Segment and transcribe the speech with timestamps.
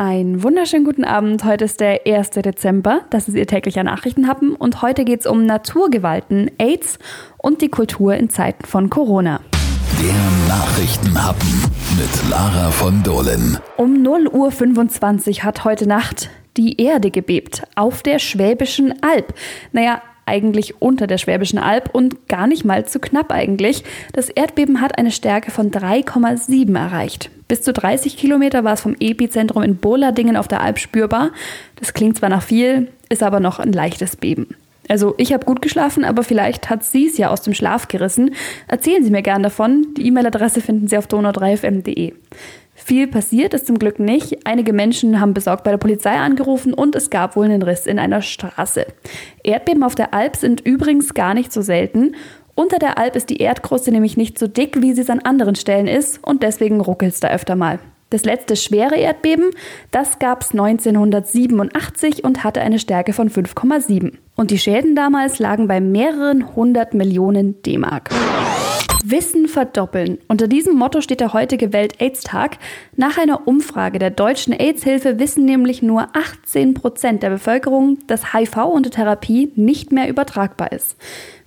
[0.00, 1.42] Einen wunderschönen guten Abend.
[1.42, 2.30] Heute ist der 1.
[2.30, 3.00] Dezember.
[3.10, 4.54] Das ist Ihr täglicher Nachrichtenhappen.
[4.54, 7.00] Und heute geht es um Naturgewalten, AIDS
[7.36, 9.40] und die Kultur in Zeiten von Corona.
[10.00, 10.14] Der
[10.56, 11.48] Nachrichtenhappen
[11.96, 13.58] mit Lara von Dohlen.
[13.76, 17.64] Um 0 Uhr 25 hat heute Nacht die Erde gebebt.
[17.74, 19.34] Auf der Schwäbischen Alb.
[19.72, 23.82] Naja, eigentlich unter der Schwäbischen Alb und gar nicht mal zu knapp eigentlich.
[24.12, 27.30] Das Erdbeben hat eine Stärke von 3,7 erreicht.
[27.48, 31.30] Bis zu 30 Kilometer war es vom Epizentrum in Boladingen auf der Alp spürbar.
[31.76, 34.54] Das klingt zwar nach viel, ist aber noch ein leichtes Beben.
[34.88, 38.34] Also ich habe gut geschlafen, aber vielleicht hat sie es ja aus dem Schlaf gerissen.
[38.68, 39.88] Erzählen Sie mir gern davon.
[39.96, 42.14] Die E-Mail-Adresse finden Sie auf donau3fm.de.
[42.88, 44.46] Viel passiert ist zum Glück nicht.
[44.46, 47.98] Einige Menschen haben besorgt bei der Polizei angerufen und es gab wohl einen Riss in
[47.98, 48.86] einer Straße.
[49.44, 52.14] Erdbeben auf der Alp sind übrigens gar nicht so selten.
[52.54, 55.54] Unter der Alp ist die Erdkruste nämlich nicht so dick, wie sie es an anderen
[55.54, 57.78] Stellen ist und deswegen ruckelt es da öfter mal.
[58.08, 59.50] Das letzte schwere Erdbeben,
[59.90, 64.14] das gab es 1987 und hatte eine Stärke von 5,7.
[64.34, 68.08] Und die Schäden damals lagen bei mehreren hundert Millionen D-Mark.
[69.10, 70.18] Wissen verdoppeln.
[70.28, 72.58] Unter diesem Motto steht der heutige Welt-AIDS-Tag.
[72.96, 78.56] Nach einer Umfrage der deutschen AIDS-Hilfe wissen nämlich nur 18 Prozent der Bevölkerung, dass HIV
[78.66, 80.96] unter Therapie nicht mehr übertragbar ist.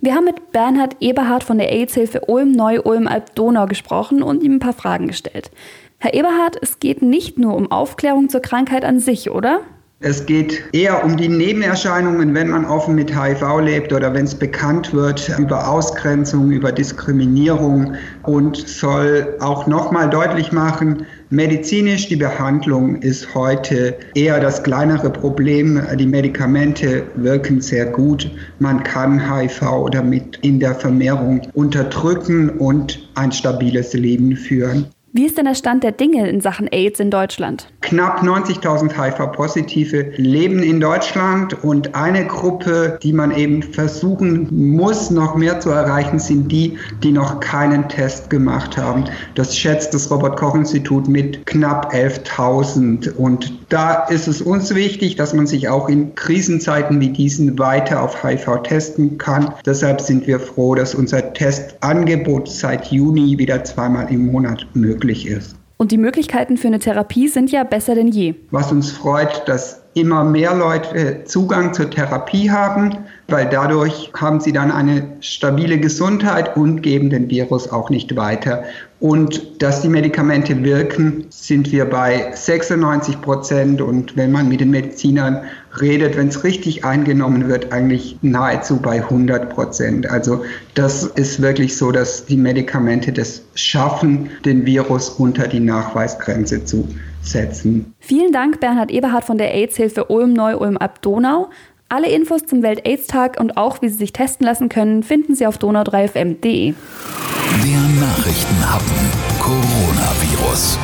[0.00, 5.06] Wir haben mit Bernhard Eberhard von der AIDS-Hilfe Ulm-Neu-Ulm-Alb-Donau gesprochen und ihm ein paar Fragen
[5.06, 5.50] gestellt.
[5.98, 9.60] Herr Eberhard, es geht nicht nur um Aufklärung zur Krankheit an sich, oder?
[10.04, 14.34] Es geht eher um die Nebenerscheinungen, wenn man offen mit HIV lebt oder wenn es
[14.34, 22.96] bekannt wird über Ausgrenzung, über Diskriminierung und soll auch nochmal deutlich machen, medizinisch die Behandlung
[22.96, 25.80] ist heute eher das kleinere Problem.
[25.96, 28.28] Die Medikamente wirken sehr gut.
[28.58, 34.86] Man kann HIV damit in der Vermehrung unterdrücken und ein stabiles Leben führen.
[35.14, 37.66] Wie ist denn der Stand der Dinge in Sachen AIDS in Deutschland?
[37.82, 45.34] Knapp 90.000 HIV-Positive leben in Deutschland und eine Gruppe, die man eben versuchen muss, noch
[45.36, 49.04] mehr zu erreichen, sind die, die noch keinen Test gemacht haben.
[49.34, 53.14] Das schätzt das Robert-Koch-Institut mit knapp 11.000.
[53.14, 58.02] Und da ist es uns wichtig, dass man sich auch in Krisenzeiten wie diesen weiter
[58.02, 59.52] auf HIV testen kann.
[59.66, 65.01] Deshalb sind wir froh, dass unser Testangebot seit Juni wieder zweimal im Monat möglich ist
[65.02, 65.56] möglich ist.
[65.78, 68.34] Und die Möglichkeiten für eine Therapie sind ja besser denn je.
[68.52, 72.98] Was uns freut, dass immer mehr Leute Zugang zur Therapie haben,
[73.28, 78.62] weil dadurch haben sie dann eine stabile Gesundheit und geben den Virus auch nicht weiter.
[79.02, 83.80] Und dass die Medikamente wirken, sind wir bei 96 Prozent.
[83.82, 85.42] Und wenn man mit den Medizinern
[85.80, 90.08] redet, wenn es richtig eingenommen wird, eigentlich nahezu bei 100 Prozent.
[90.08, 96.64] Also das ist wirklich so, dass die Medikamente das schaffen, den Virus unter die Nachweisgrenze
[96.64, 96.86] zu
[97.22, 97.92] setzen.
[97.98, 101.50] Vielen Dank, Bernhard Eberhard von der AIDS-Hilfe Ulm-Neu-Ulm-Ab-Donau.
[101.92, 105.58] Alle Infos zum Welt-AIDS-Tag und auch, wie Sie sich testen lassen können, finden Sie auf
[105.58, 106.72] donau3fm.de.
[106.72, 108.96] Der Nachrichtenhappen
[109.38, 110.78] Coronavirus.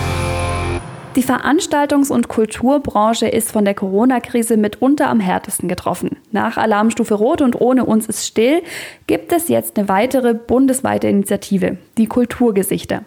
[1.16, 6.18] Die Veranstaltungs- und Kulturbranche ist von der Corona-Krise mitunter am härtesten getroffen.
[6.30, 8.60] Nach Alarmstufe Rot und ohne uns ist still
[9.06, 13.04] gibt es jetzt eine weitere bundesweite Initiative, die Kulturgesichter.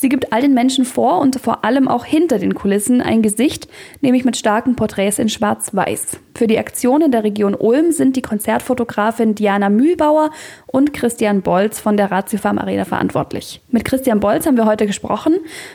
[0.00, 3.66] Sie gibt all den Menschen vor und vor allem auch hinter den Kulissen ein Gesicht,
[4.00, 6.20] nämlich mit starken Porträts in Schwarz-Weiß.
[6.36, 10.30] Für die Aktionen der Region Ulm sind die Konzertfotografin Diana Mühlbauer
[10.68, 13.60] und Christian Bolz von der Ratio Farm Arena verantwortlich.
[13.72, 15.34] Mit Christian Bolz haben wir heute gesprochen.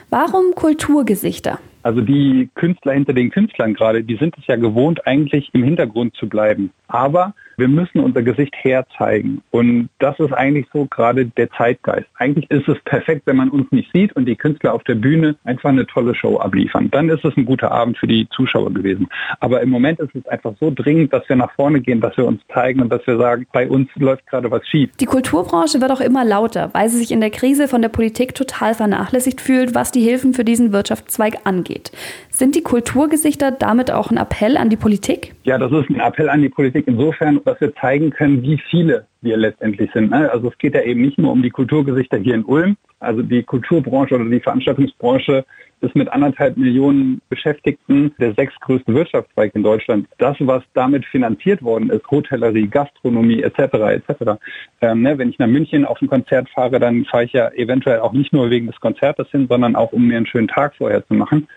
[0.09, 1.59] Warum Kulturgesichter?
[1.81, 6.15] Also die Künstler hinter den Künstlern gerade, die sind es ja gewohnt, eigentlich im Hintergrund
[6.15, 6.71] zu bleiben.
[6.87, 9.41] Aber wir müssen unser Gesicht herzeigen.
[9.51, 12.07] Und das ist eigentlich so gerade der Zeitgeist.
[12.15, 15.35] Eigentlich ist es perfekt, wenn man uns nicht sieht und die Künstler auf der Bühne
[15.43, 16.89] einfach eine tolle Show abliefern.
[16.91, 19.07] Dann ist es ein guter Abend für die Zuschauer gewesen.
[19.39, 22.25] Aber im Moment ist es einfach so dringend, dass wir nach vorne gehen, dass wir
[22.25, 24.89] uns zeigen und dass wir sagen, bei uns läuft gerade was schief.
[24.99, 28.35] Die Kulturbranche wird auch immer lauter, weil sie sich in der Krise von der Politik
[28.35, 31.91] total vernachlässigt fühlt, was die Hilfen für diesen Wirtschaftszweig angeht.
[32.35, 35.35] Sind die Kulturgesichter damit auch ein Appell an die Politik?
[35.43, 39.05] Ja, das ist ein Appell an die Politik insofern, dass wir zeigen können, wie viele
[39.21, 40.09] wir letztendlich sind.
[40.09, 40.31] Ne?
[40.31, 42.75] Also es geht ja eben nicht nur um die Kulturgesichter hier in Ulm.
[42.99, 45.45] Also die Kulturbranche oder die Veranstaltungsbranche
[45.81, 50.07] ist mit anderthalb Millionen Beschäftigten der sechstgrößte Wirtschaftszweig in Deutschland.
[50.17, 53.59] Das, was damit finanziert worden ist, Hotellerie, Gastronomie etc.
[53.59, 54.39] etc.
[54.81, 57.99] Ähm, ne, wenn ich nach München auf ein Konzert fahre, dann fahre ich ja eventuell
[57.99, 61.05] auch nicht nur wegen des Konzertes hin, sondern auch um mir einen schönen Tag vorher
[61.05, 61.47] zu machen.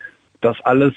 [0.40, 0.92] Das alles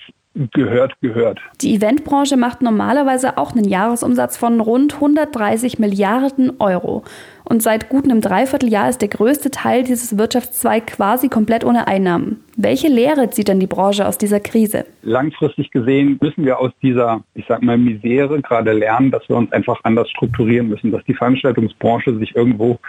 [0.54, 1.40] gehört, gehört.
[1.62, 7.04] Die Eventbranche macht normalerweise auch einen Jahresumsatz von rund 130 Milliarden Euro.
[7.44, 12.44] Und seit gut einem Dreivierteljahr ist der größte Teil dieses Wirtschaftszweig quasi komplett ohne Einnahmen.
[12.56, 14.86] Welche Lehre zieht denn die Branche aus dieser Krise?
[15.02, 19.52] Langfristig gesehen müssen wir aus dieser, ich sag mal, Misere gerade lernen, dass wir uns
[19.52, 22.80] einfach anders strukturieren müssen, dass die Veranstaltungsbranche sich irgendwo,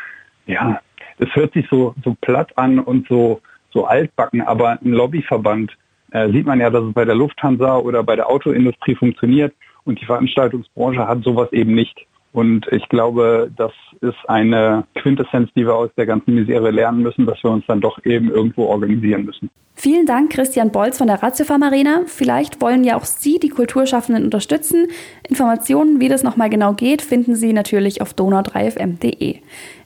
[0.47, 0.81] ja,
[1.19, 3.41] es hört sich so, so platt an und so,
[3.73, 5.77] so altbacken, aber ein Lobbyverband
[6.13, 9.55] äh, sieht man ja, dass es bei der Lufthansa oder bei der Autoindustrie funktioniert
[9.85, 12.07] und die Veranstaltungsbranche hat sowas eben nicht.
[12.33, 17.27] Und ich glaube, das ist eine Quintessenz, die wir aus der ganzen Misere lernen müssen,
[17.27, 19.51] dass wir uns dann doch eben irgendwo organisieren müssen.
[19.75, 22.03] Vielen Dank, Christian Bolz von der Ratiofarm Arena.
[22.07, 24.89] Vielleicht wollen ja auch Sie die Kulturschaffenden unterstützen.
[25.27, 29.39] Informationen, wie das nochmal genau geht, finden Sie natürlich auf donau3fm.de.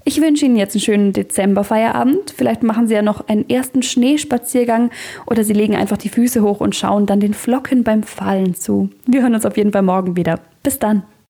[0.05, 2.35] Ich wünsche Ihnen jetzt einen schönen Dezemberfeierabend.
[2.37, 4.91] Vielleicht machen Sie ja noch einen ersten Schneespaziergang
[5.27, 8.91] oder Sie legen einfach die Füße hoch und schauen dann den Flocken beim Fallen zu.
[9.07, 10.41] Wir hören uns auf jeden Fall morgen wieder.
[10.65, 11.05] Bis dann.